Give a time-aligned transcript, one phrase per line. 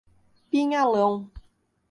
[0.49, 1.29] Pinhalão